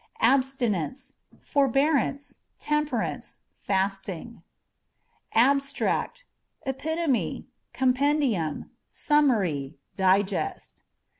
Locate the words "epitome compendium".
6.71-8.71